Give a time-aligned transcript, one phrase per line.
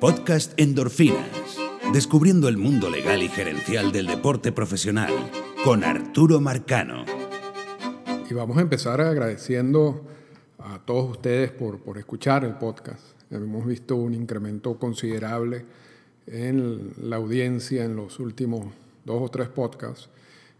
[0.00, 1.58] Podcast Endorfinas.
[1.92, 5.12] Descubriendo el mundo legal y gerencial del deporte profesional
[5.64, 7.04] con Arturo Marcano.
[8.30, 10.06] Y vamos a empezar agradeciendo
[10.60, 13.02] a todos ustedes por, por escuchar el podcast.
[13.32, 15.64] Hemos visto un incremento considerable
[16.28, 18.66] en la audiencia en los últimos
[19.04, 20.10] dos o tres podcasts.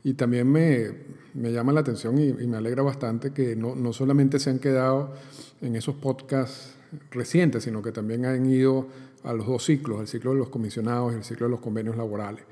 [0.03, 0.91] Y también me,
[1.35, 5.15] me llama la atención y, me alegra bastante que no, no solamente se han quedado
[5.61, 6.75] en esos podcasts
[7.11, 8.89] recientes, sino que también han ido
[9.29, 11.99] a los dos ciclos, el ciclo de los comisionados y el ciclo de los convenios
[11.99, 12.43] laborales.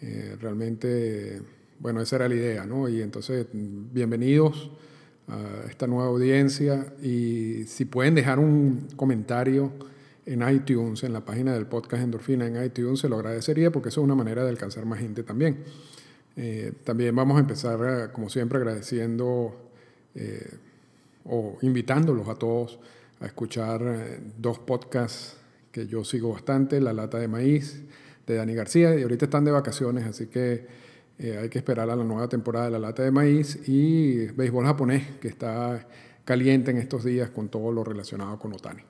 [0.00, 1.42] Eh, realmente,
[1.78, 2.88] bueno, esa era la idea, ¿no?
[2.88, 4.70] Y entonces, bienvenidos
[5.28, 9.70] a esta nueva audiencia y si pueden dejar un comentario
[10.24, 14.00] en iTunes, en la página del podcast Endorfina en iTunes, se lo agradecería porque eso
[14.00, 15.58] es una manera de alcanzar más gente también.
[16.36, 19.54] Eh, también vamos a empezar, como siempre, agradeciendo
[20.14, 20.54] eh,
[21.26, 22.78] o invitándolos a todos
[23.20, 25.43] a escuchar eh, dos podcasts
[25.74, 27.82] que yo sigo bastante, La Lata de Maíz
[28.28, 30.66] de Dani García, y ahorita están de vacaciones, así que
[31.18, 34.64] eh, hay que esperar a la nueva temporada de La Lata de Maíz y Béisbol
[34.64, 35.88] Japonés, que está
[36.24, 38.82] caliente en estos días con todo lo relacionado con Otani.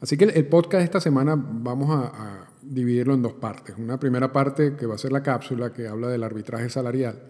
[0.00, 3.76] Así que el podcast esta semana vamos a dividirlo en dos partes.
[3.78, 7.22] Una primera parte que va a ser la cápsula que habla del arbitraje salarial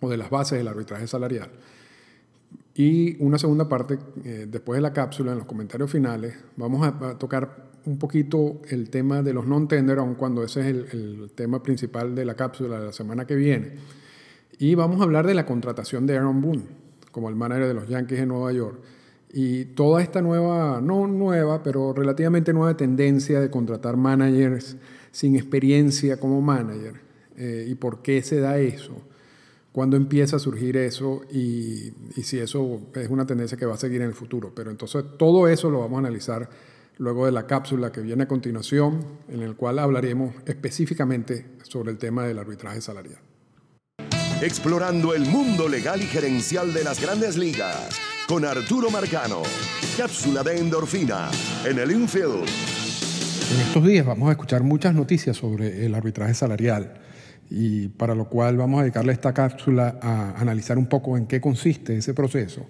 [0.00, 1.50] o de las bases del arbitraje salarial.
[2.74, 7.18] Y una segunda parte, eh, después de la cápsula, en los comentarios finales, vamos a,
[7.18, 11.62] tocar un poquito el tema de los non-tender, aun cuando ese es el, el, tema
[11.62, 13.72] principal de la cápsula de la semana que viene.
[14.58, 17.88] Y vamos a hablar de la contratación de Aaron Boone como el manager de los
[17.88, 18.78] Yankees de Nueva York.
[19.32, 24.76] Y toda esta nueva, no nueva, pero relativamente nueva tendencia de contratar managers
[25.12, 27.00] sin experiencia como manager.
[27.36, 28.92] Eh, ¿Y por qué se da eso?
[29.72, 33.78] Cuándo empieza a surgir eso y, y, si eso es una tendencia que va a
[33.78, 34.52] seguir en el futuro.
[34.54, 36.48] Pero entonces todo eso lo vamos a analizar
[36.98, 41.98] luego de la cápsula que viene a continuación, en el cual hablaremos específicamente sobre el
[41.98, 43.18] tema del arbitraje salarial.
[44.42, 49.42] Explorando el mundo legal y gerencial de las grandes ligas con Arturo Marcano.
[49.96, 51.30] Cápsula de endorfina
[51.64, 52.48] en el infield.
[53.52, 56.99] En estos días vamos a escuchar muchas noticias sobre el arbitraje salarial
[57.50, 61.40] y para lo cual vamos a dedicarle esta cápsula a analizar un poco en qué
[61.40, 62.64] consiste ese proceso,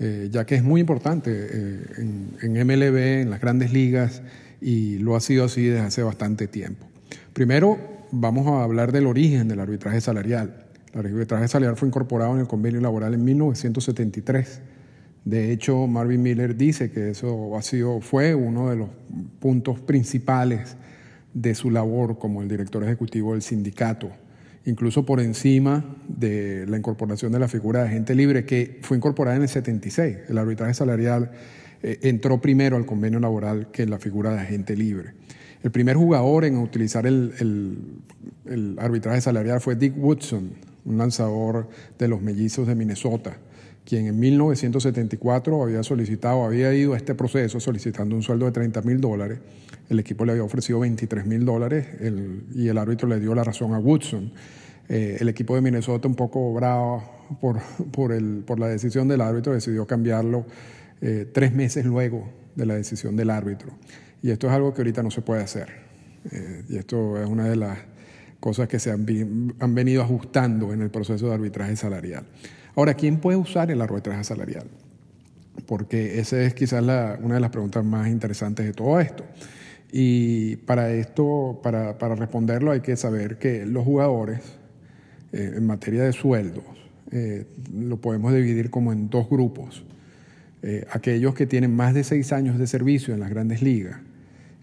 [0.00, 4.22] eh, ya que es muy importante eh, en, en, MLB, en las grandes ligas,
[4.60, 6.86] y lo ha sido así desde hace bastante tiempo.
[7.34, 7.78] Primero,
[8.10, 10.64] vamos a hablar del origen del arbitraje salarial.
[10.94, 14.60] El arbitraje salarial fue incorporado en el convenio laboral en 1973.
[15.26, 18.88] De hecho, Marvin Miller dice que eso ha sido, fue uno de los
[19.40, 20.76] puntos principales
[21.36, 24.10] de su labor como el director ejecutivo del sindicato,
[24.64, 29.36] incluso por encima de la incorporación de la figura de agente libre, que fue incorporada
[29.36, 30.16] en el 76.
[30.30, 31.30] El arbitraje salarial
[31.82, 35.12] eh, entró primero al convenio laboral que la figura de agente libre.
[35.62, 37.34] El primer jugador en utilizar el,
[38.78, 40.52] arbitraje salarial fue Dick Woodson,
[40.86, 41.68] un lanzador
[41.98, 43.36] de los mellizos de Minnesota
[43.86, 48.82] quien en 1974 había solicitado, había ido a este proceso solicitando un sueldo de 30
[48.82, 49.38] mil dólares.
[49.88, 51.86] El equipo le había ofrecido 23 mil dólares
[52.54, 54.32] y el árbitro le dio la razón a Woodson.
[54.88, 57.02] Eh, el equipo de Minnesota, un poco bravo
[57.40, 57.60] por,
[57.92, 60.44] por, el, por la decisión del árbitro, decidió cambiarlo
[61.00, 63.70] eh, tres meses luego de la decisión del árbitro.
[64.20, 65.68] Y esto es algo que ahorita no se puede hacer.
[66.32, 67.78] Eh, y esto es una de las
[68.40, 69.06] cosas que se han,
[69.60, 72.24] han venido ajustando en el proceso de arbitraje salarial.
[72.76, 74.66] Ahora, ¿quién puede usar el arbitraje salarial?
[75.66, 79.24] Porque esa es quizás una de las preguntas más interesantes de todo esto.
[79.90, 84.40] Y para esto, para, responderlo, hay que saber que los jugadores,
[85.32, 86.64] eh, en materia de sueldos,
[87.12, 89.82] eh, lo podemos dividir como en dos grupos.
[90.62, 94.00] Eh, aquellos que tienen más de seis años de servicio en las grandes ligas,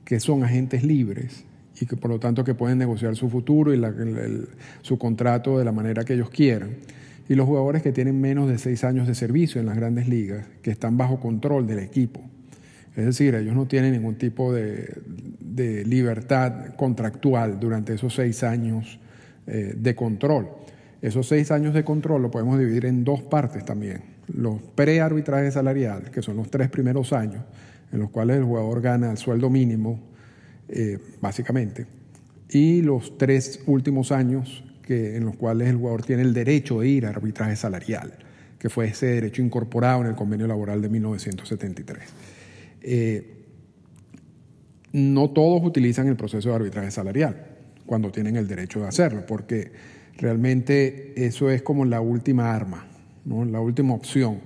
[0.06, 1.46] que son agentes libres
[1.82, 3.82] y que por lo tanto que pueden negociar su futuro y
[4.84, 6.76] su contrato de la manera que ellos quieran
[7.30, 10.46] y los jugadores que tienen menos de seis años de servicio en las grandes ligas,
[10.62, 12.22] que están bajo control del equipo.
[12.96, 15.02] Es decir, ellos no tienen ningún tipo de,
[15.40, 19.00] de libertad contractual durante esos seis años
[19.48, 20.50] eh, de control.
[21.02, 24.02] Esos seis años de control lo podemos dividir en dos partes también.
[24.34, 27.44] Los pre-arbitraje salarial, que son los tres primeros años,
[27.92, 30.00] en los cuales el jugador gana el sueldo mínimo,
[30.70, 31.88] eh, básicamente,
[32.50, 36.88] y los tres últimos años que, en los cuales el jugador tiene el derecho de
[36.88, 38.14] ir a arbitraje salarial,
[38.60, 42.04] que fue ese derecho incorporado en el convenio laboral de 1973.
[42.82, 43.34] Eh,
[44.94, 47.48] no todos utilizan el proceso de arbitraje salarial
[47.86, 49.72] cuando tienen el derecho de hacerlo, porque
[50.18, 52.86] realmente eso es como la última arma,
[53.26, 53.44] ¿no?
[53.46, 54.40] la última opción.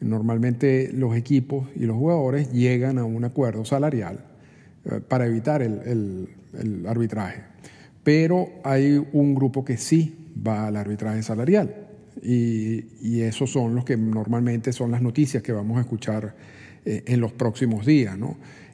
[0.00, 4.18] Normalmente los equipos y los jugadores llegan a un acuerdo salarial
[4.84, 6.28] eh, para evitar el,
[6.86, 7.53] arbitraje.
[8.04, 11.74] Pero hay un grupo que sí va al arbitraje salarial.
[12.22, 16.34] Y, esos son los que normalmente son las noticias que vamos a escuchar
[16.84, 18.16] eh, en los próximos días.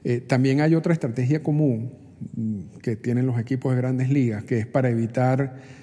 [0.05, 1.93] Eh, también hay otra estrategia común
[2.37, 5.81] mm, que tienen los equipos de grandes ligas, que es para evitar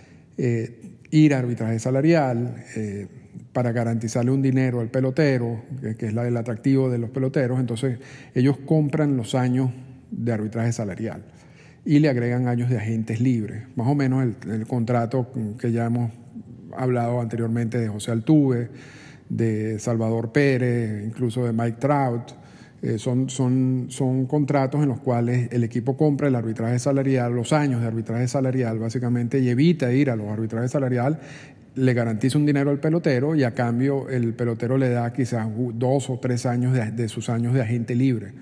[1.10, 2.64] ir a arbitraje salarial,
[3.54, 5.64] para garantizarle un dinero al pelotero,
[5.98, 7.98] que es la, el atractivo de los peloteros, entonces
[8.36, 9.72] ellos compran los años
[10.12, 11.24] de arbitraje salarial
[11.88, 13.64] y le agregan años de agentes libres.
[13.78, 16.12] Más o menos el, contrato que ya hemos
[16.76, 18.70] hablado anteriormente de José Altuve,
[19.30, 22.34] de Salvador Pérez, incluso de Mike Trout.
[22.82, 27.54] Eh, son, son, son contratos en los cuales el equipo compra el arbitraje salarial, los
[27.54, 31.22] años de arbitraje salarial básicamente, y evita ir a los arbitrajes salarial
[31.78, 36.10] le garantiza un dinero al pelotero y a cambio el pelotero le da quizás dos
[36.10, 38.34] o tres años de, sus años de agente libre,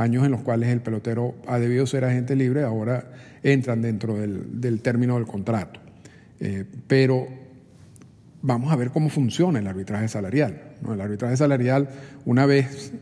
[0.00, 3.12] años en los cuales el pelotero ha debido ser agente libre, ahora
[3.42, 5.80] entran dentro del, término del contrato.
[6.40, 7.28] Eh, pero
[8.40, 10.58] vamos a ver cómo funciona el arbitraje salarial.
[10.90, 11.90] El arbitraje salarial,
[12.24, 12.92] una vez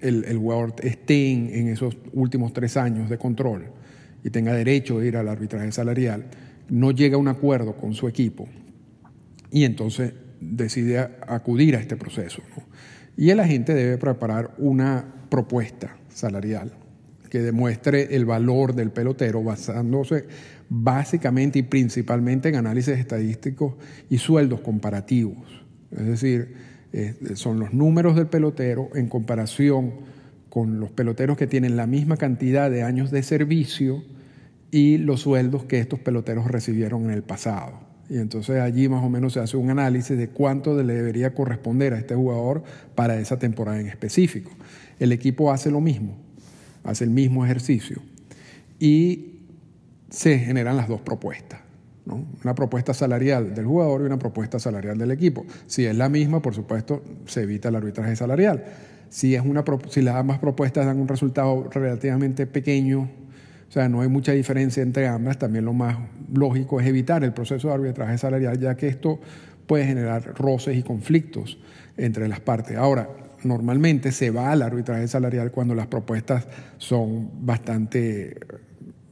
[0.00, 0.40] el, el
[0.82, 3.66] esté en esos últimos tres años de control
[4.24, 6.24] y tenga derecho de ir al arbitraje salarial,
[6.70, 8.48] no llega a un acuerdo con su equipo
[9.50, 12.42] y entonces decide acudir a este proceso.
[13.14, 16.72] Y el agente debe preparar una propuesta salarial
[17.28, 20.24] que demuestre el valor del pelotero basándose
[20.68, 23.74] básicamente y principalmente en análisis estadísticos
[24.10, 25.36] y sueldos comparativos.
[25.90, 26.54] Es decir,
[26.92, 29.92] eh, son los números del pelotero en comparación
[30.48, 34.02] con los peloteros que tienen la misma cantidad de años de servicio
[34.70, 37.80] y los sueldos que estos peloteros recibieron en el pasado.
[38.08, 41.92] Y entonces allí más o menos se hace un análisis de cuánto le debería corresponder
[41.92, 42.62] a este jugador
[42.94, 44.50] para esa temporada en específico.
[44.98, 46.16] El equipo hace lo mismo,
[46.84, 48.02] hace el mismo ejercicio
[48.78, 49.40] y
[50.10, 51.60] se generan las dos propuestas.
[52.44, 55.44] Una propuesta salarial del jugador y una propuesta salarial del equipo.
[55.66, 58.64] Si es la misma, por supuesto, se evita el arbitraje salarial.
[59.08, 59.36] Si,
[59.90, 63.10] si las ambas propuestas dan un resultado relativamente pequeño,
[63.68, 65.38] o sea, no hay mucha diferencia entre ambas.
[65.38, 65.98] También lo más
[66.32, 69.18] lógico es evitar el proceso de arbitraje salarial, ya que esto
[69.66, 71.58] puede generar roces y conflictos
[71.96, 72.76] entre las partes.
[72.76, 73.08] Ahora,
[73.44, 76.46] normalmente se va al arbitraje salarial cuando las propuestas
[76.78, 78.36] son bastante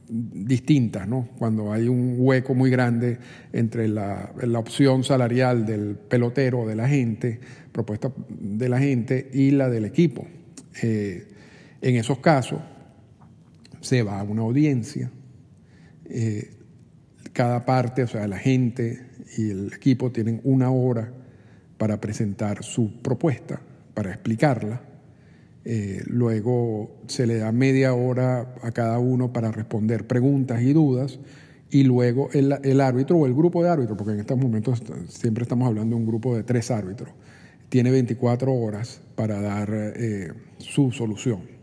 [0.07, 1.29] distintas, ¿no?
[1.37, 3.17] cuando hay un hueco muy grande
[3.53, 7.39] entre la, opción salarial del pelotero de la gente,
[7.71, 10.27] propuesta de la gente, y la del equipo.
[10.81, 11.27] Eh,
[11.81, 12.59] en esos casos,
[13.81, 15.11] se va a una audiencia.
[16.05, 16.51] Eh,
[17.33, 19.07] cada parte, o sea, la gente
[19.37, 21.11] y el equipo tienen una hora
[21.77, 23.61] para presentar su propuesta,
[23.95, 24.83] para explicarla.
[25.63, 31.19] Eh, luego se le da media hora a cada uno para responder preguntas y dudas.
[31.71, 35.67] Y luego el, árbitro o el grupo de árbitros, porque en estos momentos siempre estamos
[35.67, 37.09] hablando de un grupo de tres árbitros,
[37.69, 41.55] tiene 24 horas para dar eh, su solución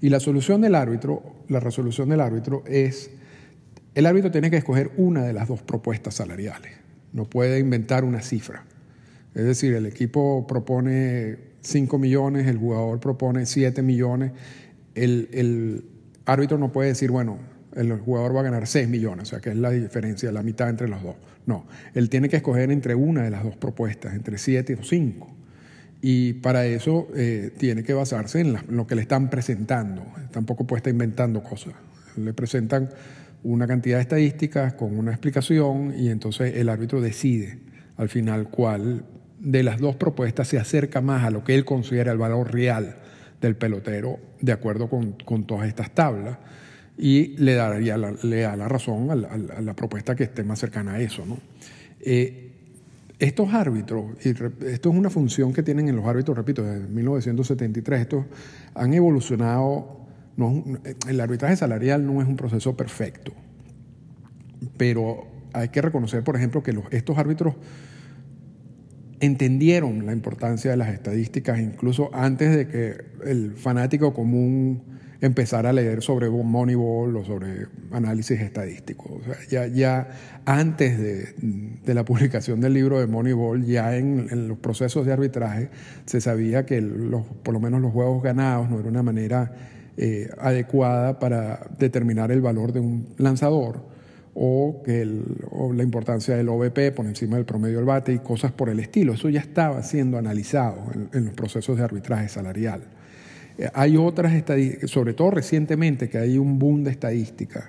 [0.00, 3.10] y la solución del árbitro, la resolución del árbitro es,
[3.94, 6.72] el árbitro tiene que escoger una de las dos propuestas salariales,
[7.12, 8.64] no puede inventar una cifra.
[9.34, 14.32] Es decir, el equipo propone 5 millones, el jugador propone 7 millones,
[14.94, 15.84] el,
[16.26, 17.38] árbitro no puede decir, bueno,
[17.74, 20.68] el jugador va a ganar 6 millones, o sea, que es la diferencia, la mitad
[20.68, 21.16] entre los dos.
[21.46, 25.36] No, él tiene que escoger entre una de las dos propuestas, entre 7 o 5.
[26.02, 30.04] Y para eso eh, tiene que basarse en, lo que le están presentando.
[30.32, 31.74] Tampoco puede estar inventando cosas.
[32.16, 32.90] Le presentan
[33.44, 37.58] una cantidad de estadísticas con una explicación y entonces el árbitro decide
[37.96, 39.04] al final cuál
[39.42, 42.96] de las dos propuestas se acerca más a lo que él considera el valor real
[43.40, 46.38] del pelotero de acuerdo con, todas estas tablas
[46.96, 50.94] y le daría la, le da la razón a la, propuesta que esté más cercana
[50.94, 51.26] a eso.
[51.26, 51.38] ¿no?
[52.00, 52.50] Eh,
[53.18, 58.00] estos árbitros, y esto es una función que tienen en los árbitros, repito, desde 1973,
[58.00, 58.24] estos
[58.74, 60.06] han evolucionado.
[61.08, 63.32] el arbitraje salarial no es un proceso perfecto,
[64.76, 67.54] pero hay que reconocer, por ejemplo, que estos árbitros
[69.22, 74.82] entendieron la importancia de las estadísticas incluso antes de que el fanático común
[75.20, 79.20] empezar a leer sobre Moneyball o sobre análisis estadístico.
[79.48, 80.08] ya, ya
[80.44, 85.70] antes de, la publicación del libro de Moneyball, ya en, los procesos de arbitraje,
[86.04, 89.54] se sabía que los, por lo menos los juegos ganados no era una manera
[89.96, 93.91] eh, adecuada para determinar el valor de un lanzador
[94.34, 98.68] o, que la importancia del OVP por encima del promedio del bate y cosas por
[98.68, 99.12] el estilo.
[99.12, 100.78] Eso ya estaba siendo analizado
[101.12, 102.82] en los procesos de arbitraje salarial.
[103.58, 107.64] Eh, hay otras estadísticas, sobre todo recientemente, que hay un boom de estadísticas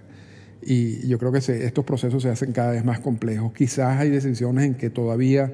[0.66, 3.54] y yo creo que estos procesos se hacen cada vez más complejos.
[3.54, 5.54] Quizás hay decisiones en que todavía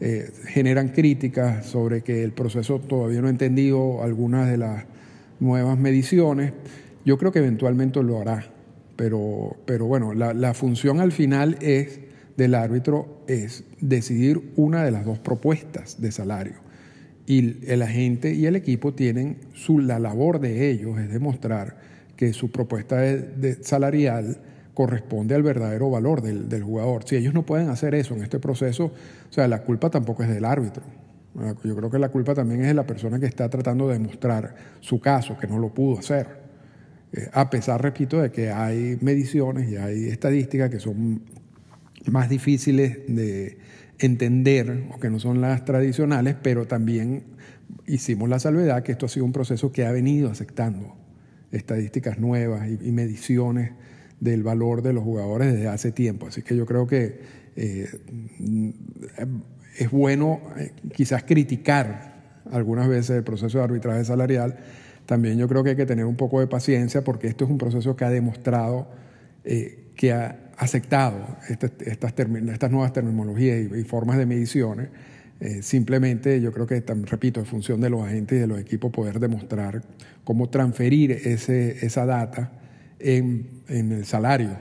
[0.00, 4.84] eh, generan críticas sobre que el proceso todavía no ha entendido algunas de las
[5.40, 6.52] nuevas mediciones.
[7.04, 8.50] Yo creo que eventualmente lo hará,
[8.98, 12.00] pero, pero bueno, la, función al final es
[12.36, 16.54] del árbitro es decidir una de las dos propuestas de salario.
[17.24, 21.76] Y el agente y el equipo tienen su, la labor de ellos es demostrar
[22.16, 24.38] que su propuesta de, salarial
[24.74, 27.04] corresponde al verdadero valor del, del, jugador.
[27.06, 30.28] Si ellos no pueden hacer eso en este proceso, o sea, la culpa tampoco es
[30.28, 30.82] del árbitro.
[31.62, 34.56] Yo creo que la culpa también es de la persona que está tratando de demostrar
[34.80, 36.47] su caso, que no lo pudo hacer.
[37.12, 41.22] Eh, a pesar, repito, de que hay mediciones y hay estadísticas que son
[42.06, 43.58] más difíciles de
[43.98, 47.24] entender o que no son las tradicionales, pero también
[47.86, 50.96] hicimos la salvedad que esto ha sido un proceso que ha venido aceptando
[51.50, 53.72] estadísticas nuevas y, mediciones
[54.20, 56.26] del valor de los jugadores desde hace tiempo.
[56.26, 57.20] Así que yo creo que
[57.56, 57.88] eh,
[59.78, 64.56] es bueno eh, quizás criticar algunas veces el proceso de arbitraje salarial.
[65.08, 67.56] También yo creo que hay que tener un poco de paciencia porque esto es un
[67.56, 68.88] proceso que ha demostrado
[69.42, 74.90] eh, que ha aceptado estas, estas, nuevas terminologías y, formas de mediciones.
[75.40, 78.92] Eh, simplemente yo creo que, repito, es función de los agentes y de los equipos
[78.92, 79.80] poder demostrar
[80.24, 82.52] cómo transferir ese, esa data
[82.98, 84.58] en, en, el salario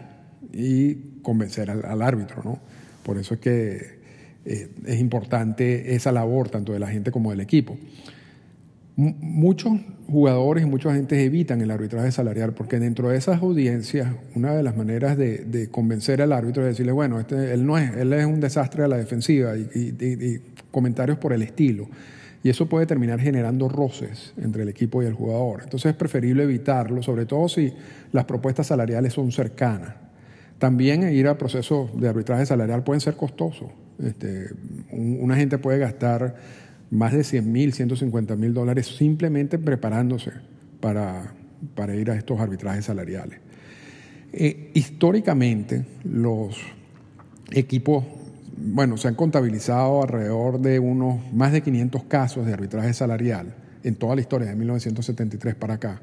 [0.54, 2.42] y convencer al, árbitro.
[2.46, 2.62] ¿no?
[3.04, 4.00] Por eso es que
[4.46, 7.78] eh, es importante esa labor tanto de la gente como del equipo
[8.98, 9.74] muchos
[10.08, 14.64] jugadores y mucha gente evitan el arbitraje salarial porque dentro de esas audiencias una de
[14.64, 18.26] las maneras de, convencer al árbitro es decirle bueno este, él no es él es
[18.26, 21.88] un desastre a la defensiva y, comentarios por el estilo.
[22.44, 25.62] Y eso puede terminar generando roces entre el equipo y el jugador.
[25.64, 27.74] Entonces es preferible evitarlo sobre todo si
[28.12, 29.96] las propuestas salariales son cercanas.
[30.60, 33.70] También ir a procesos de arbitraje salarial pueden ser costosos.
[34.04, 34.50] Este,
[34.92, 36.36] una gente puede gastar
[36.90, 40.32] más de 100 mil, 150 mil dólares simplemente preparándose
[40.80, 41.34] para,
[41.76, 43.40] para, ir a estos arbitrajes salariales.
[44.34, 46.58] Eh, históricamente, los
[47.52, 48.06] equipos,
[48.58, 53.96] bueno, se han contabilizado alrededor de unos más de 500 casos de arbitraje salarial en
[53.96, 56.02] toda la historia de 1973 para acá.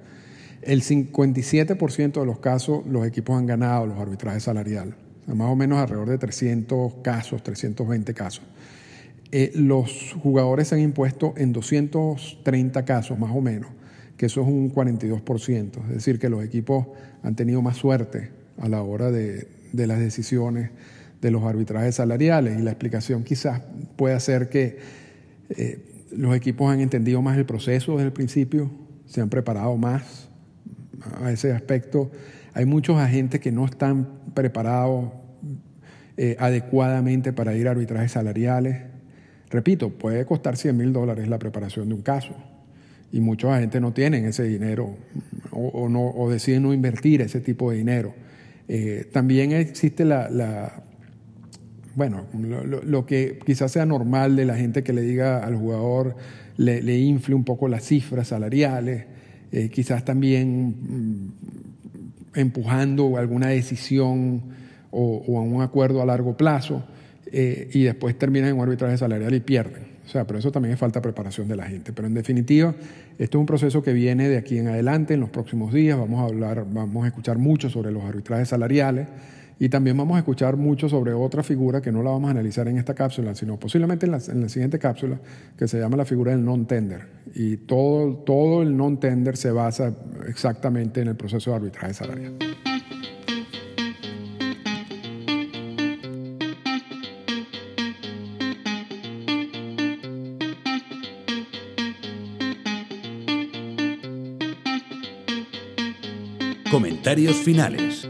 [0.63, 4.95] El 57% de los casos los equipos han ganado los arbitrajes salariales,
[5.27, 8.43] más o menos alrededor de 300 casos, 320 casos.
[9.33, 13.71] Eh, los jugadores se han impuesto en 230 casos más o menos,
[14.17, 16.87] que eso es un 42%, es decir, que los equipos
[17.23, 20.71] han tenido más suerte a la hora de, las decisiones
[21.21, 23.63] de los arbitrajes salariales y la explicación quizás
[23.97, 24.79] puede ser que
[25.49, 25.79] eh,
[26.13, 28.71] los equipos han entendido más el proceso desde el principio,
[29.07, 30.29] se han preparado más
[31.23, 32.11] a ese aspecto.
[32.53, 35.11] Hay muchos agentes que no están preparados
[36.17, 38.94] eh, adecuadamente para ir a arbitrajes salariales.
[39.55, 42.35] Repito, puede costar 100 mil dólares la preparación de un caso
[43.13, 44.97] y mucha gente no tienen ese dinero
[45.53, 48.13] o, no, deciden no invertir ese tipo de dinero.
[48.67, 50.83] Eh, también existe la,
[51.95, 56.17] bueno, lo, que quizás sea normal de la gente que le diga al jugador,
[56.57, 59.05] le, le infle un poco las cifras salariales,
[59.53, 64.43] eh, quizás también mm, empujando alguna decisión
[64.91, 66.83] o, a un acuerdo a largo plazo.
[67.37, 69.83] Eh, y después terminan en un arbitraje salarial y pierden.
[70.07, 71.93] O sea, pero eso también es falta de preparación de la gente.
[71.93, 72.73] Pero en definitiva,
[73.19, 75.99] esto es un proceso que viene de aquí en adelante, en los próximos días.
[75.99, 79.09] Vamos a hablar, vamos a escuchar mucho sobre los arbitrajes salariales
[79.59, 82.69] y también vamos a escuchar mucho sobre otra figura que no la vamos a analizar
[82.69, 85.19] en esta cápsula, sino posiblemente en la, en la siguiente cápsula,
[85.59, 87.01] que se llama la figura del non-tender.
[87.35, 89.93] Y todo, todo el non-tender se basa
[90.29, 92.35] exactamente en el proceso de arbitraje salarial.
[106.75, 108.05] Comentarios finales.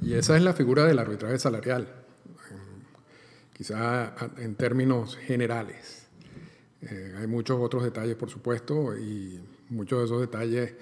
[0.00, 1.88] Y esa es la figura del arbitraje salarial,
[3.52, 6.06] quizá en términos generales.
[6.82, 9.40] Eh, hay muchos otros detalles, por supuesto, y
[9.70, 10.72] muchos de esos detalles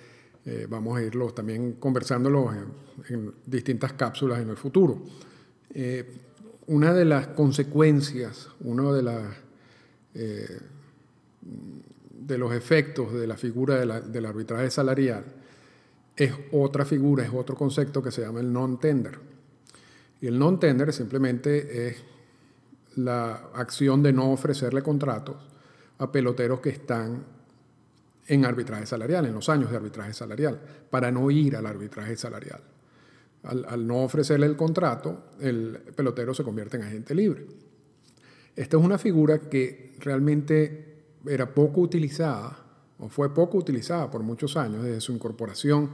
[0.45, 2.55] eh, vamos a irlos también conversándolos
[3.09, 5.03] en, distintas cápsulas en el futuro.
[5.73, 6.05] Eh,
[6.67, 9.46] una de las consecuencias, una de las
[10.16, 10.58] eh,
[11.42, 15.25] de los efectos de la figura del arbitraje salarial
[16.16, 19.18] es otra figura, es otro concepto que se llama el non-tender.
[20.20, 21.96] Y el non-tender simplemente es
[22.96, 25.37] la acción de no ofrecerle contratos
[25.99, 27.23] a peloteros que están
[28.26, 30.58] en arbitraje salarial, en los años de arbitraje salarial,
[30.90, 32.61] para no ir al arbitraje salarial.
[33.44, 37.46] Al, no ofrecerle el contrato, el pelotero se convierte en agente libre.
[38.57, 40.97] Esta es una figura que realmente
[41.27, 42.59] era poco utilizada,
[42.99, 45.91] o fue poco utilizada por muchos años, desde su incorporación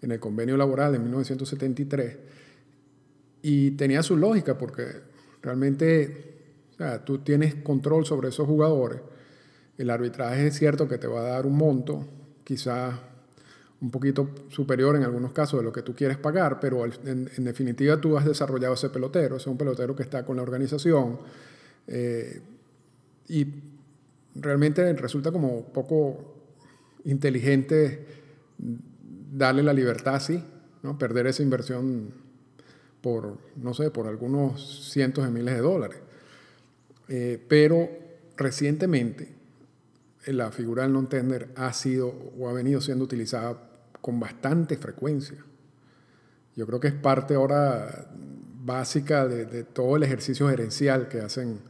[0.00, 2.16] en el convenio laboral de 1973,
[3.42, 4.86] y tenía su lógica porque
[5.42, 6.38] realmente
[7.04, 9.00] tú tienes control sobre esos jugadores.
[9.76, 12.06] El arbitraje es cierto que te va a dar un monto,
[12.42, 12.94] quizás
[13.80, 18.00] un poquito superior en algunos casos de lo que tú quieres pagar, pero en, definitiva
[18.00, 21.18] tú has desarrollado ese pelotero, ese es un pelotero que está con la organización
[21.88, 22.40] eh,
[23.28, 23.46] y
[24.34, 26.34] realmente resulta como poco
[27.04, 28.06] inteligente
[29.32, 30.42] darle la libertad así,
[30.82, 30.98] ¿no?
[30.98, 32.12] perder esa inversión
[33.00, 35.98] por, no sé, por algunos cientos de miles de dólares.
[37.08, 37.88] Eh, pero
[38.36, 39.28] recientemente
[40.26, 43.56] eh, la figura del non-tender ha sido o ha venido siendo utilizada
[44.00, 45.38] con bastante frecuencia.
[46.56, 48.10] Yo creo que es parte ahora
[48.64, 51.60] básica de, todo el ejercicio gerencial que hacen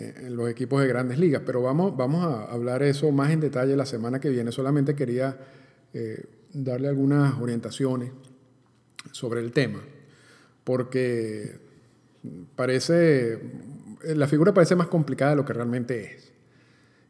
[0.00, 3.76] en los equipos de grandes ligas, pero vamos, vamos a hablar eso más en detalle
[3.76, 4.52] la semana que viene.
[4.52, 5.36] Solamente quería
[6.52, 8.10] darle algunas orientaciones
[9.12, 9.80] sobre el tema,
[10.64, 11.58] porque
[12.56, 13.40] parece
[14.04, 16.30] eh, la figura parece más complicada de lo que realmente es.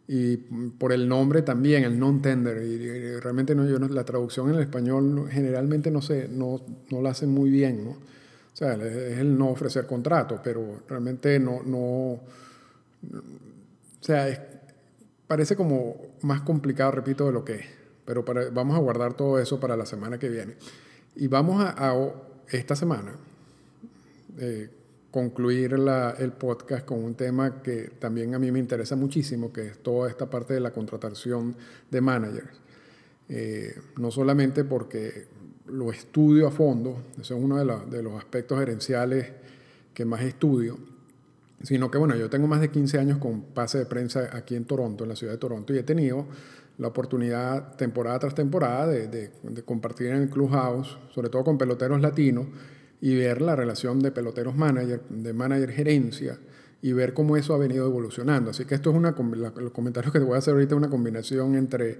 [0.09, 2.65] Y por el nombre también, el non-tender.
[2.65, 7.11] Y, realmente no, yo la traducción en el español generalmente no, sé, no, no la
[7.11, 7.85] hacen muy bien.
[7.85, 7.91] ¿no?
[7.91, 7.97] O
[8.53, 11.63] sea, es el no ofrecer contrato, pero realmente no...
[11.65, 12.21] no
[13.03, 14.63] o sea,
[15.27, 17.67] parece como más complicado, repito, de lo que es.
[18.05, 20.57] Pero vamos a guardar todo eso para la semana que viene.
[21.17, 21.95] Y vamos a,
[22.51, 23.13] esta semana,
[24.39, 24.69] eh,
[25.11, 29.79] concluir el podcast con un tema que también a mí me interesa muchísimo, que es
[29.79, 31.57] toda esta parte de la contratación
[31.91, 32.61] de managers.
[33.29, 35.29] Eh, no solamente porque
[35.67, 39.31] lo estudio a fondo, ese es uno de, los aspectos gerenciales
[39.95, 40.79] que más estudio,
[41.63, 44.65] sino que bueno, yo tengo más de 15 años con pase de prensa aquí en
[44.65, 46.27] Toronto, en la ciudad de Toronto, y he tenido
[46.79, 52.01] la oportunidad temporada tras temporada de, de compartir en el Clubhouse, sobre todo con peloteros
[52.01, 52.47] latinos,
[53.01, 56.39] y ver la relación de peloteros manager, de manager gerencia
[56.83, 58.51] y ver cómo eso ha venido evolucionando.
[58.51, 61.55] Así que esto es una, los comentarios que te voy a hacer ahorita, una combinación
[61.55, 61.99] entre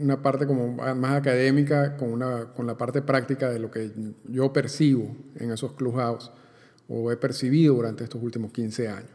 [0.00, 3.90] una parte como más académica con, una, con la parte práctica de lo que
[4.28, 6.30] yo percibo en esos clubhouse
[6.90, 9.10] o he percibido durante estos últimos 15 años.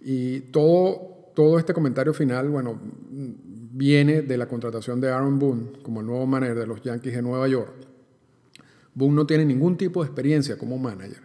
[0.00, 2.78] Y todo, todo este comentario final, bueno,
[3.10, 7.22] viene de la contratación de Aaron Boone como el nuevo manager de los Yankees de
[7.22, 7.90] Nueva York
[8.94, 11.22] Boone no tiene ningún tipo de experiencia como manager.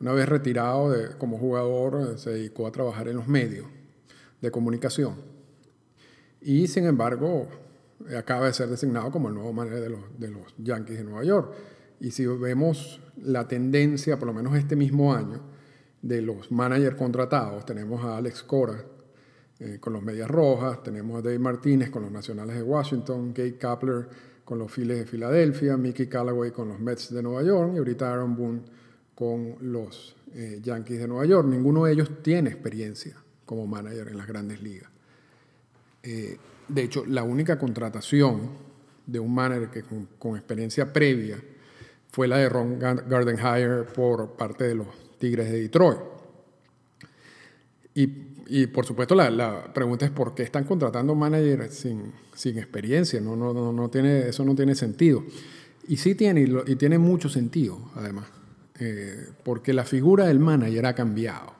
[0.00, 3.66] Una vez retirado como jugador, se dedicó a trabajar en los medios
[4.40, 5.14] de comunicación.
[6.40, 7.48] Y sin embargo,
[8.16, 11.24] acaba de ser designado como el nuevo manager de los, de los Yankees de Nueva
[11.24, 11.54] York.
[12.00, 15.40] Y si vemos la tendencia, por lo menos este mismo año,
[16.02, 18.84] de los managers contratados, tenemos a Alex Cora
[19.58, 23.52] eh, con los Medias Rojas, tenemos a Dave Martínez con los Nacionales de Washington, Gay
[23.52, 24.08] Kapler
[24.44, 28.12] con los Phillies de Filadelfia, Mickey Callaway con los Mets de Nueva York y ahorita
[28.12, 28.60] Aaron Boone
[29.14, 31.48] con los eh, Yankees de Nueva York.
[31.48, 34.90] Ninguno de ellos tiene experiencia como manager en las grandes ligas.
[36.02, 36.36] Eh,
[36.68, 38.50] de hecho, la única contratación
[39.06, 41.42] de un manager que con, experiencia previa
[42.16, 44.86] fue la de Ron Gardenhire por parte de los
[45.18, 45.98] Tigres de Detroit.
[47.94, 53.20] Y y por supuesto la, pregunta es por qué están contratando managers sin, sin experiencia,
[53.20, 55.24] no, no, no, no, tiene, eso no tiene sentido.
[55.88, 58.26] Y sí tiene, y, tiene mucho sentido, además,
[58.78, 61.54] eh, porque la figura del manager ha cambiado.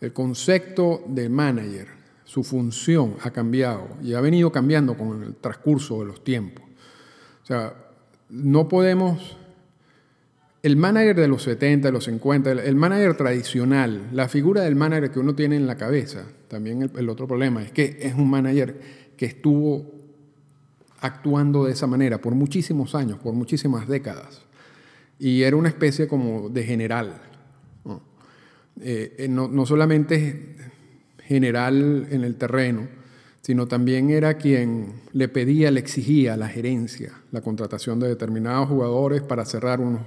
[0.00, 1.88] El concepto del manager,
[2.24, 6.64] su función ha cambiado y ha venido cambiando con el transcurso de los tiempos.
[7.42, 7.74] O sea,
[8.28, 9.37] no podemos
[10.62, 15.10] el manager de los 70, de los 50, el, manager tradicional, la figura del manager
[15.10, 18.80] que uno tiene en la cabeza, también el, otro problema es que es un manager
[19.16, 19.92] que estuvo
[21.00, 24.42] actuando de esa manera por muchísimos años, por muchísimas décadas,
[25.18, 27.20] y era una especie como de general.
[27.84, 28.02] no,
[28.80, 30.56] eh, eh, no solamente
[31.24, 32.88] general en el terreno,
[33.42, 39.22] sino también era quien le pedía, le exigía la gerencia, la contratación de determinados jugadores
[39.22, 40.02] para cerrar unos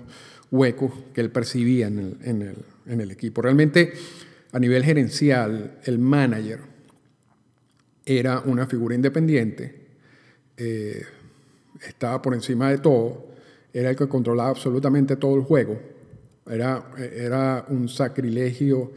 [0.51, 3.41] huecos que él percibía en el, equipo.
[3.41, 3.93] Realmente,
[4.51, 6.59] a nivel gerencial, el manager
[8.05, 9.87] era una figura independiente,
[10.57, 11.03] eh,
[11.87, 13.27] estaba por encima de todo,
[13.73, 15.79] era el que controlaba absolutamente todo el juego,
[16.45, 18.91] Era, era un sacrilegio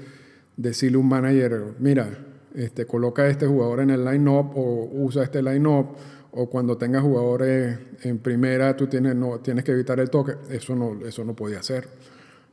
[0.57, 2.09] decirle a un manager, mira,
[2.55, 5.97] este, coloca a este jugador en el line-up o usa este line-up,
[6.37, 10.33] o cuando tengas jugadores en primera, tú tienes, que evitar el toque.
[10.51, 11.89] Eso no, podía ser,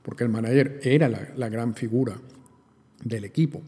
[0.03, 2.15] porque el manager era la, gran figura
[3.03, 3.61] del equipo.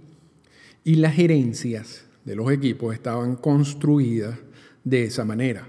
[0.83, 4.37] Y las gerencias de los equipos estaban construidas
[4.83, 5.67] de esa manera.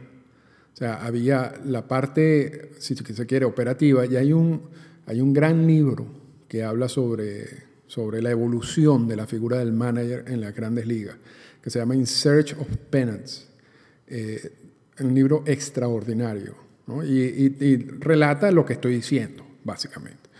[0.74, 4.61] O sea, había la parte, si se quiere, operativa, y hay un,
[5.07, 6.07] hay un gran libro
[6.48, 7.46] que habla sobre,
[7.87, 11.16] sobre la evolución de la figura del manager en las grandes ligas,
[11.62, 13.53] que se llama In Search of Penance.
[14.16, 14.53] Eh,
[15.00, 16.55] un libro extraordinario,
[17.05, 20.31] y, relata lo que estoy diciendo, básicamente.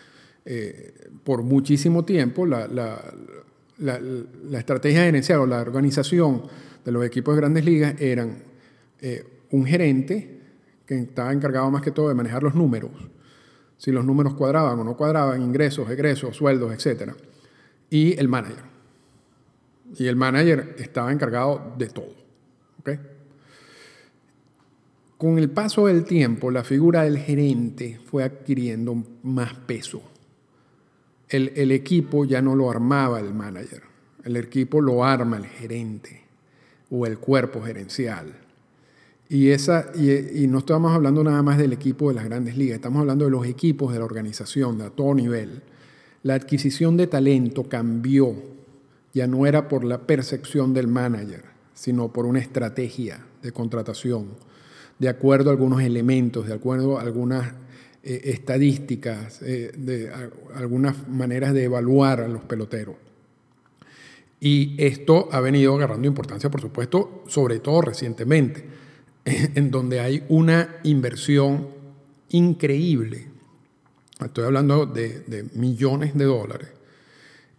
[0.45, 6.45] Eh, por muchísimo tiempo, la, la, estrategia gerencial o la organización
[6.85, 8.45] de los equipos de grandes ligas eran
[9.01, 10.41] eh, un gerente
[10.87, 12.93] que estaba encargado más que todo de manejar los números,
[13.77, 17.11] si los números cuadraban o no cuadraban, ingresos, egresos, sueldos, etc.
[17.91, 18.67] Y el manager.
[19.99, 22.15] Y el manager estaba encargado de todo.
[25.19, 30.03] Con el paso del tiempo, la figura del gerente fue adquiriendo más peso
[31.29, 33.83] el, equipo ya no lo armaba el manager,
[34.25, 36.23] el equipo lo arma el gerente
[36.91, 38.35] o el cuerpo gerencial.
[39.29, 43.01] Y, esa, y, no estamos hablando nada más del equipo de las grandes ligas, estamos
[43.01, 45.63] hablando de los equipos de la organización a todo nivel.
[46.23, 48.35] La adquisición de talento cambió,
[49.13, 54.29] ya no era por la percepción del manager, sino por una estrategia de contratación,
[54.99, 57.53] de acuerdo a algunos elementos, de acuerdo a algunas
[58.03, 60.11] eh, estadísticas, eh, de
[60.55, 62.97] algunas maneras de evaluar a los peloteros.
[64.41, 68.65] Y esto ha venido agarrando importancia, por supuesto, sobre todo recientemente,
[69.25, 71.69] en donde hay una inversión
[72.29, 73.27] increíble,
[74.23, 76.69] estoy hablando de, de millones de dólares,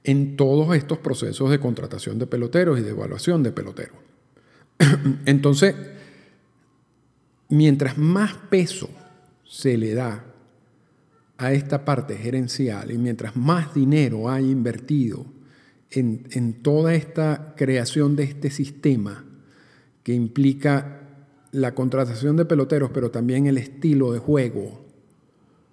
[0.04, 3.98] en todos estos procesos de contratación de peloteros y de evaluación de peloteros.
[5.26, 5.74] Entonces,
[7.50, 8.90] mientras más peso
[9.44, 10.26] se le da
[11.38, 15.26] a esta parte gerencial y mientras más dinero hay invertido
[15.92, 19.24] en, toda esta creación de este sistema
[20.04, 21.02] que implica
[21.52, 24.86] la contratación de peloteros, pero también el estilo de juego.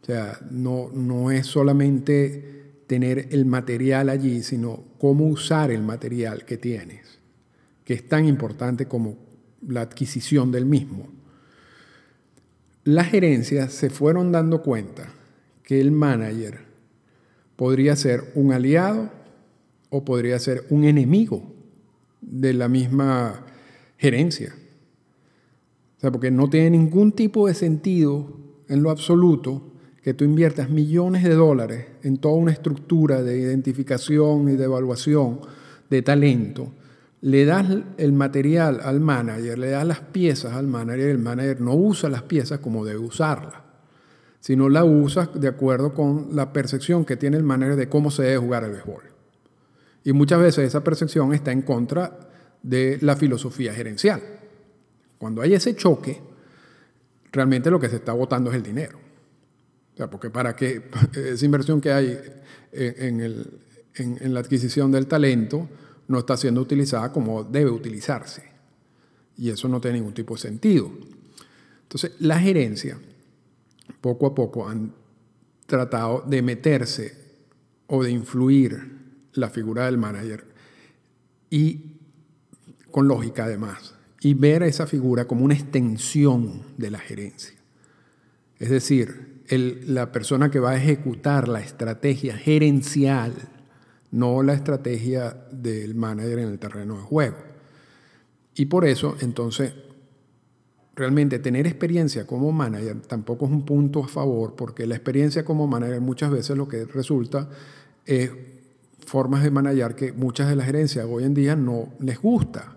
[0.00, 6.44] O sea, no, no es solamente tener el material allí, sino cómo usar el material
[6.44, 7.18] que tienes,
[7.84, 9.16] que es tan importante como
[9.66, 11.08] la adquisición del mismo.
[12.84, 15.12] Las gerencias se fueron dando cuenta
[15.62, 16.60] que el manager
[17.56, 19.10] podría ser un aliado
[19.90, 21.42] o podría ser un enemigo
[22.20, 23.46] de la misma
[23.98, 24.54] gerencia.
[25.96, 28.36] O sea, porque no tiene ningún tipo de sentido
[28.68, 34.48] en lo absoluto que tú inviertas millones de dólares en toda una estructura de identificación
[34.48, 35.40] y de evaluación
[35.88, 36.72] de talento,
[37.22, 41.60] le das el material al manager, le das las piezas al manager y el manager
[41.60, 43.62] no usa las piezas como debe usarlas
[44.42, 48.24] sino la usas de acuerdo con la percepción que tiene el manager de cómo se
[48.24, 49.04] debe jugar el béisbol.
[50.02, 52.28] Y muchas veces esa percepción está en contra
[52.60, 54.20] de la filosofía gerencial.
[55.16, 56.20] Cuando hay ese choque,
[57.30, 58.98] realmente lo que se está votando es el dinero.
[59.94, 62.18] O sea, porque para que esa inversión que hay
[62.72, 63.46] en,
[63.94, 65.68] en la adquisición del talento
[66.12, 68.44] no está siendo utilizada como debe utilizarse.
[69.36, 70.92] Y eso no tiene ningún tipo de sentido.
[71.82, 72.98] Entonces, la gerencia
[74.00, 74.94] poco a poco han
[75.66, 77.16] tratado de meterse
[77.86, 79.00] o de influir
[79.32, 80.44] la figura del manager
[81.48, 81.96] y
[82.90, 87.54] con lógica además, y ver a esa figura como una extensión de la gerencia.
[88.58, 93.32] Es decir, la persona que va a ejecutar la estrategia gerencial,
[94.12, 97.36] no la estrategia del manager en el terreno de juego.
[98.54, 99.72] Y por eso, entonces,
[100.94, 105.66] realmente tener experiencia como manager tampoco es un punto a favor, porque la experiencia como
[105.66, 107.48] manager muchas veces lo que resulta
[108.04, 108.30] es
[109.06, 112.76] formas de manejar que muchas de las gerencias hoy en día no les gusta,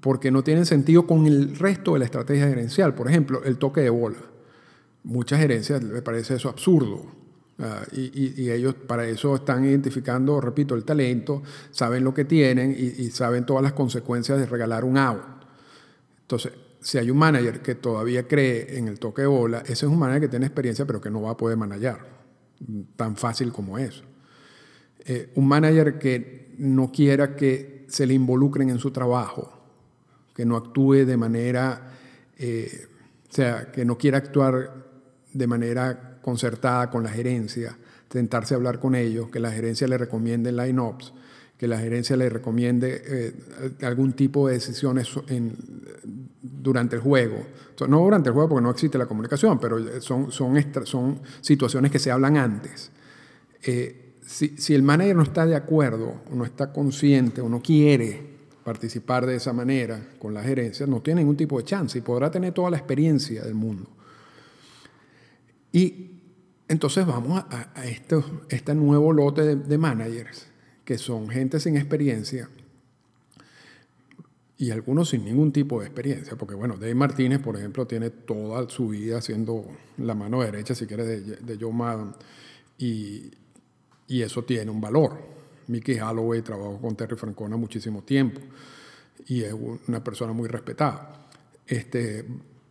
[0.00, 2.94] porque no tienen sentido con el resto de la estrategia gerencial.
[2.94, 4.18] Por ejemplo, el toque de bola.
[5.04, 7.17] Muchas gerencias les parece eso absurdo.
[7.60, 11.42] Ah, y, ellos para eso están identificando, repito, el talento,
[11.72, 15.22] saben lo que tienen y, saben todas las consecuencias de regalar un out.
[16.20, 19.82] Entonces, si hay un manager que todavía cree en el toque de bola, ese es
[19.84, 22.06] un manager que tiene experiencia pero que no va a poder manejar,
[22.94, 24.04] tan fácil como eso.
[25.04, 29.52] Eh, un manager que no quiera que se le involucren en su trabajo,
[30.32, 31.92] que no actúe de manera,
[32.36, 32.86] eh,
[33.28, 34.86] o sea, que no quiera actuar
[35.32, 37.78] de manera concertada con la gerencia,
[38.10, 41.14] sentarse a hablar con ellos, que la gerencia le recomiende line-ups,
[41.56, 43.32] que la gerencia le recomiende eh,
[43.80, 45.08] algún tipo de decisiones
[46.42, 47.46] durante el juego.
[47.88, 52.10] No durante el juego porque no existe la comunicación, pero son, son, situaciones que se
[52.10, 52.90] hablan antes.
[53.62, 58.20] Eh, si, el manager no está de acuerdo, no está consciente, o no quiere
[58.64, 62.30] participar de esa manera con la gerencia, no tiene ningún tipo de chance y podrá
[62.30, 63.88] tener toda la experiencia del mundo.
[65.72, 66.17] Y
[66.68, 70.46] entonces vamos a, este, este, nuevo lote de, de managers
[70.84, 72.48] que son gente sin experiencia
[74.58, 78.68] y algunos sin ningún tipo de experiencia, porque bueno, Dave Martínez, por ejemplo, tiene toda
[78.68, 79.64] su vida siendo
[79.98, 82.12] la mano derecha, si quieres, de, de Joe Madden,
[82.76, 83.30] y,
[84.08, 85.16] y, eso tiene un valor.
[85.68, 88.40] Mickey Holloway trabajó con Terry Francona muchísimo tiempo
[89.26, 89.54] y es
[89.86, 91.28] una persona muy respetada.
[91.66, 92.24] Este,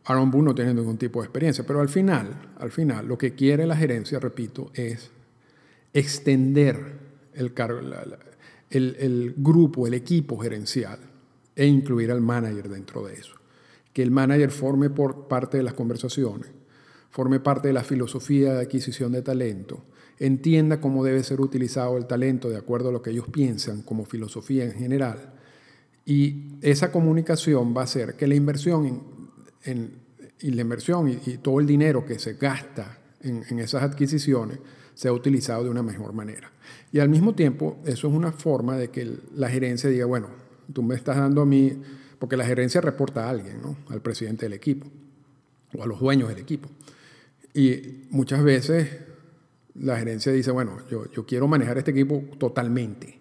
[0.08, 3.36] Aaron Boone no tiene ningún tipo de experiencia, pero al final, al final, lo que
[3.36, 5.12] quiere la gerencia, repito, es
[5.94, 6.78] extender
[7.34, 7.54] el,
[8.70, 11.00] el, el grupo, el equipo gerencial
[11.56, 13.36] e incluir al manager dentro de eso.
[13.92, 16.52] Que el manager forme por parte de las conversaciones,
[17.10, 19.84] forme parte de la filosofía de adquisición de talento,
[20.20, 24.06] entienda cómo debe ser utilizado el talento de acuerdo a lo que ellos piensan como
[24.06, 25.34] filosofía en general.
[26.06, 29.17] Y esa comunicación va a hacer que la inversión
[29.64, 29.92] en,
[30.40, 34.60] y la inversión y, todo el dinero que se gasta en, en esas adquisiciones
[34.94, 36.52] sea utilizado de una mejor manera.
[36.92, 40.28] Y al mismo tiempo, eso es una forma de que la gerencia diga, bueno,
[40.74, 41.82] tú me estás dando a mí,
[42.20, 43.78] porque la gerencia reporta a alguien, ¿no?
[43.90, 44.88] al presidente del equipo
[45.78, 46.70] o a los dueños del equipo.
[47.54, 48.90] Y muchas veces
[49.76, 53.20] la gerencia dice, bueno, yo, yo quiero manejar este equipo totalmente.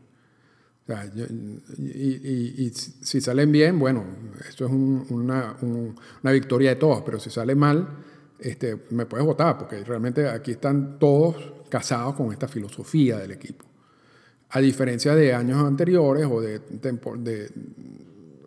[1.78, 4.04] Y, si salen bien, bueno,
[4.48, 5.56] esto es una,
[6.22, 7.88] una, victoria de todos, pero si sale mal,
[8.38, 11.36] este, me puedes votar, porque realmente aquí están todos
[11.68, 13.64] casados con esta filosofía del equipo.
[14.50, 17.50] A diferencia de años anteriores o de, de,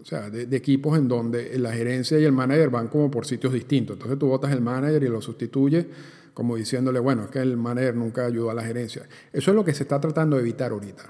[0.02, 3.52] o sea, de, equipos en donde la gerencia y el manager van como por sitios
[3.52, 3.95] distintos.
[3.95, 5.86] Entonces tú votas el manager y lo sustituyes
[6.34, 9.06] como diciéndole, bueno, es que el manager nunca ayudó a la gerencia.
[9.34, 11.04] Eso es lo que se está tratando de evitar ahorita.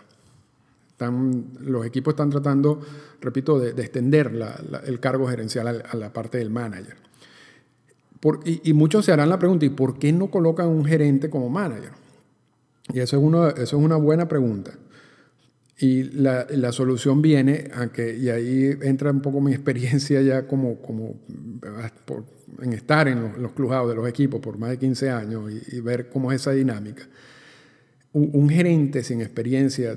[1.00, 2.82] Están, los equipos están tratando,
[3.22, 4.34] repito, de, extender
[4.86, 6.98] el cargo gerencial a, la parte del manager.
[8.44, 11.50] y, y, muchos se harán la pregunta, ¿y por qué no colocan un gerente como
[11.50, 11.92] manager?
[12.94, 14.74] Y eso es, uno, eso es una buena pregunta.
[15.78, 20.82] Y la, la, solución viene, aunque, y ahí entra un poco mi experiencia ya como,
[20.82, 21.16] como
[22.62, 26.10] en estar en los, los de los equipos por más de 15 años y, ver
[26.10, 27.04] cómo es esa dinámica.
[28.12, 29.96] Un, gerente sin experiencia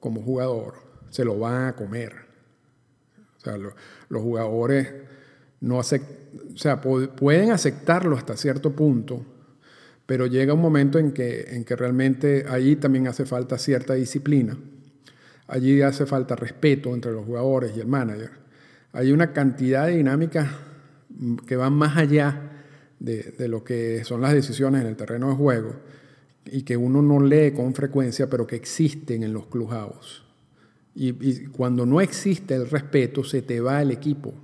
[0.00, 0.74] como jugador
[1.10, 2.12] se lo van a comer.
[4.08, 4.88] Los jugadores
[5.60, 9.24] no o sea, pueden aceptarlo hasta cierto punto,
[10.06, 14.56] pero llega un momento en que, en que realmente allí también hace falta cierta disciplina,
[15.46, 18.30] allí hace falta respeto entre los jugadores y el manager.
[18.92, 20.48] Hay una cantidad de dinámicas
[21.46, 22.50] que van más allá
[22.98, 25.76] de, de, lo que son las decisiones en el terreno de juego
[26.46, 30.22] y que uno no lee con frecuencia, pero que existen en los clubhouse.
[30.94, 34.34] Y, cuando no existe el respeto, se te va el equipo.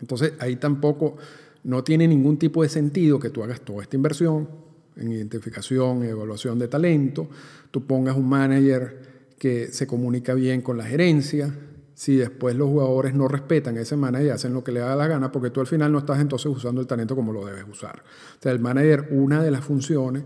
[0.00, 1.16] Entonces ahí tampoco
[1.64, 4.48] no tiene ningún tipo de sentido que tú hagas toda esta inversión
[4.96, 7.28] en identificación y evaluación de talento,
[7.70, 11.54] tú pongas un manager que se comunica bien con la gerencia,
[11.94, 14.96] si después los jugadores no respetan a ese manager y hacen lo que le da
[14.96, 17.64] la gana, porque tú al final no estás entonces usando el talento como lo debes
[17.70, 18.02] usar.
[18.38, 20.24] O sea, el manager, una de las funciones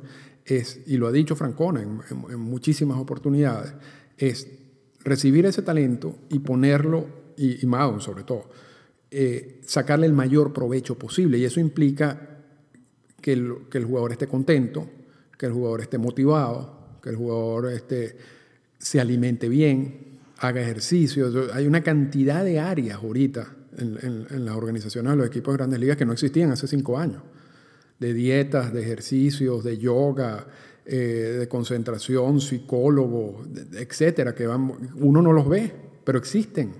[0.58, 3.72] es, y lo ha dicho Francona en, muchísimas oportunidades,
[4.16, 4.48] es
[5.04, 7.68] recibir ese talento y ponerlo, y, y
[8.00, 8.50] sobre todo,
[9.10, 11.38] eh, sacarle el mayor provecho posible.
[11.38, 12.38] Y eso implica
[13.20, 14.88] que el, que el, jugador esté contento,
[15.36, 18.16] que el jugador esté motivado, que el jugador esté,
[18.78, 21.52] se alimente bien, haga ejercicio.
[21.52, 25.80] Hay una cantidad de áreas ahorita en, en, las organizaciones de los equipos de grandes
[25.80, 27.22] ligas que no existían hace cinco años.
[28.00, 30.46] De dietas, de ejercicios, de yoga,
[30.86, 36.72] eh, de concentración, psicólogo, etcétera, que van, uno no los ve, pero existen.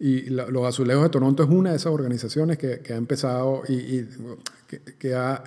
[0.00, 4.04] Y los Azulejos de Toronto es una de esas organizaciones que, que ha empezado y,
[4.98, 5.44] que, ha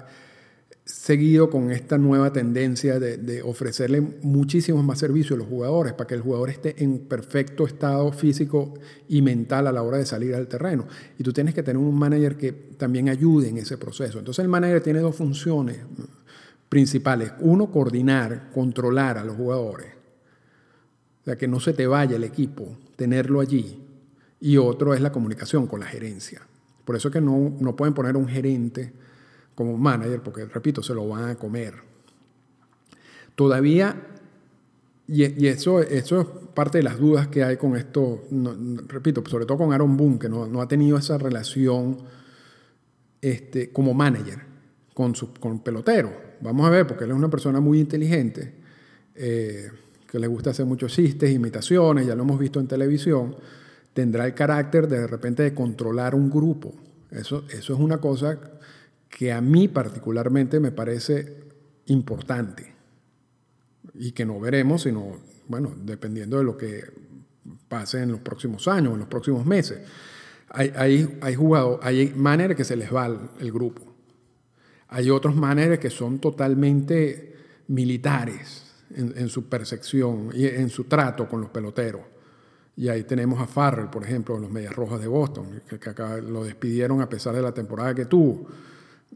[0.85, 6.13] seguido con esta nueva tendencia de, ofrecerle muchísimos más servicios a los jugadores para que
[6.13, 8.75] el jugador esté en perfecto estado físico
[9.09, 10.87] y mental a la hora de salir al terreno.
[11.17, 14.19] Y tú tienes que tener un manager que también ayude en ese proceso.
[14.19, 15.79] Entonces el manager tiene dos funciones
[16.69, 17.31] principales.
[17.39, 19.87] Uno, coordinar, controlar a los jugadores.
[21.21, 23.81] O sea, que no se te vaya el equipo, tenerlo allí
[24.39, 26.41] y otro es la comunicación con la gerencia.
[26.83, 28.93] Por eso es que no, no pueden poner un gerente
[29.55, 31.73] como manager, porque, repito, se lo van a comer.
[33.35, 33.95] Todavía,
[35.07, 38.23] y, eso, eso es parte de las dudas que hay con esto,
[38.87, 41.97] repito, sobre todo con Aaron Boone, que no, ha tenido esa relación
[43.21, 44.39] este, como manager
[44.93, 46.11] con, su, con pelotero.
[46.41, 48.53] Vamos a ver, porque él es una persona muy inteligente,
[49.15, 49.69] eh,
[50.09, 53.35] que le gusta hacer muchos chistes, imitaciones, ya lo hemos visto en televisión,
[53.93, 56.73] tendrá el carácter de de repente de controlar un grupo.
[57.11, 58.39] Eso, eso es una cosa
[59.09, 61.45] que a mí particularmente me parece
[61.87, 62.73] importante
[63.93, 66.83] y que no veremos, sino, bueno, dependiendo de lo que
[67.67, 69.79] pase en los próximos años, en los próximos meses.
[70.49, 73.07] Hay, hay, hay jugadores, hay maneras que se les va
[73.39, 73.81] el, grupo.
[74.89, 77.35] Hay otros maneras que son totalmente
[77.67, 82.01] militares en, su percepción y en su trato con los peloteros.
[82.77, 85.89] Y ahí tenemos a Farrell, por ejemplo, en los Medias Rojas de Boston, que, que
[85.89, 88.47] acá lo despidieron a pesar de la temporada que tuvo.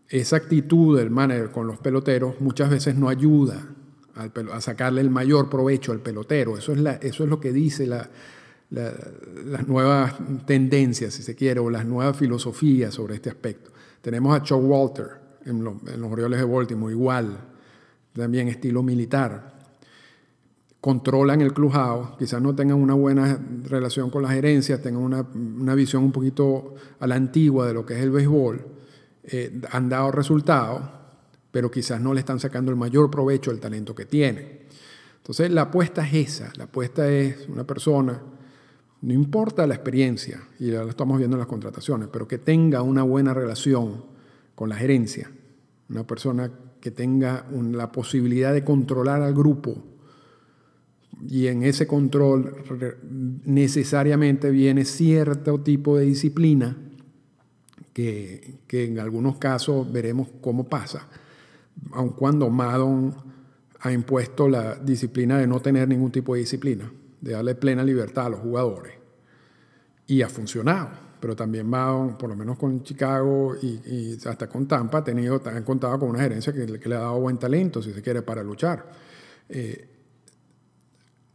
[0.10, 3.68] Esa actitud del manager con los peloteros muchas veces no ayuda
[4.52, 6.58] a sacarle el mayor provecho al pelotero.
[6.58, 8.10] Eso es, la, eso es lo que dice la,
[8.72, 13.72] las nuevas tendencias, si se quiere, o las nuevas filosofías sobre este aspecto.
[14.02, 15.08] Tenemos a Chuck Walter
[15.46, 17.38] en, los Orioles de Baltimore, igual,
[18.14, 19.60] también estilo militar.
[20.82, 25.76] Controlan el clubhouse, quizás no tengan una buena relación con las gerencias, tengan una, una
[25.76, 28.79] visión un poquito a la antigua de lo que es el béisbol,
[29.24, 30.82] eh, han dado resultados,
[31.52, 34.60] pero quizás no le están sacando el mayor provecho al talento que tienen.
[35.18, 38.22] Entonces la apuesta es esa, la apuesta es una persona,
[39.02, 43.04] no importa la experiencia, y ya estamos viendo en las contrataciones, pero que tenga una
[43.04, 44.04] buena relación
[44.56, 45.32] con la gerencia,
[45.90, 46.52] una persona
[46.82, 49.84] que tenga la posibilidad de controlar al grupo
[51.28, 52.56] y en ese control
[53.46, 56.78] necesariamente viene cierto tipo de disciplina
[57.94, 61.08] que, que en algunos casos veremos cómo pasa
[61.94, 63.14] aun cuando Madon
[63.82, 68.26] ha impuesto la disciplina de no tener ningún tipo de disciplina, de darle plena libertad
[68.28, 68.94] a los jugadores.
[70.08, 71.10] Y ha funcionado.
[71.20, 75.64] Pero también Madon, por lo menos con Chicago y, hasta con Tampa, ha tenido, han
[75.64, 78.90] contado con una gerencia que, le ha dado buen talento, si se quiere, para luchar.
[79.50, 79.90] Eh,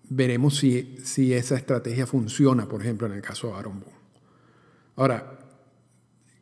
[0.08, 3.94] veremos si, si esa estrategia funciona, por ejemplo, en el caso de Aaron Boone.
[4.96, 5.43] Ahora,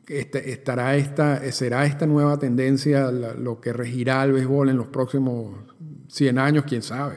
[0.09, 5.57] este, estará esta, será esta nueva tendencia lo que regirá el béisbol en los próximos
[6.09, 7.17] 100 años, quién sabe.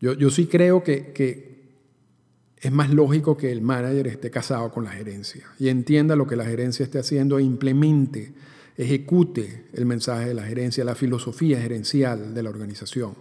[0.00, 1.56] Yo, yo sí creo que, que,
[2.58, 6.36] es más lógico que el manager esté casado con la gerencia y entienda lo que
[6.36, 8.34] la gerencia esté haciendo e implemente,
[8.76, 13.14] ejecute el mensaje de la gerencia, la filosofía gerencial de la organización,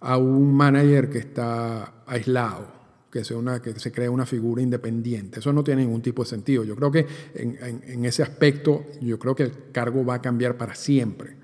[0.00, 2.83] a un manager que está aislado
[3.14, 5.38] que, sea una, que se cree una figura independiente.
[5.38, 6.64] Eso no tiene ningún tipo de sentido.
[6.64, 10.74] Yo creo que en, ese aspecto, yo creo que el cargo va a cambiar para
[10.74, 11.36] siempre.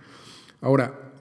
[0.63, 1.13] Ahora,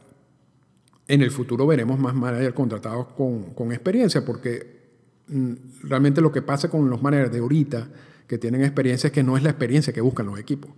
[1.07, 4.87] en el futuro veremos más managers contratados con, con experiencia, porque
[5.27, 7.87] mm, realmente lo que pasa con los managers de ahorita
[8.25, 10.71] que tienen experiencia es que no es la experiencia que buscan los equipos.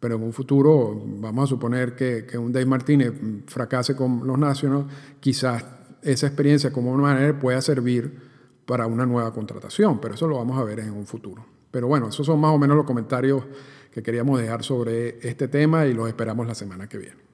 [0.00, 3.14] Pero en un futuro, vamos a suponer que, que un Dave Martínez
[3.46, 4.84] fracase con los Nationals,
[5.18, 5.64] quizás
[6.02, 8.33] esa experiencia como manager pueda servir
[8.66, 11.44] para una nueva contratación, pero eso lo vamos a ver en un futuro.
[11.70, 13.44] Pero bueno, esos son más o menos los comentarios
[13.92, 17.24] que queríamos dejar sobre este tema y los esperamos la semana que viene.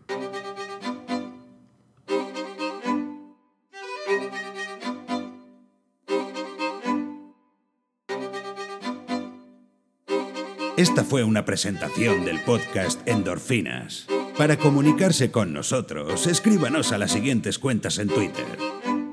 [10.76, 14.06] Esta fue una presentación del podcast Endorfinas.
[14.38, 18.79] Para comunicarse con nosotros, escríbanos a las siguientes cuentas en Twitter